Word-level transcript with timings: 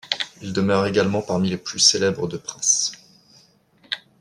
Ils 0.41 0.51
demeurent 0.51 0.87
également 0.87 1.21
parmi 1.21 1.51
les 1.51 1.59
plus 1.59 1.77
célèbres 1.77 2.27
de 2.27 2.35
Prince. 2.37 2.93